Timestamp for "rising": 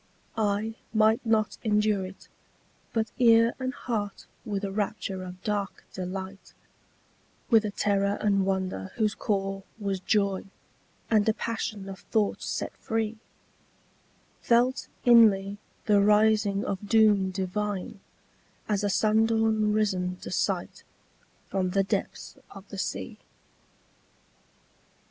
16.01-16.65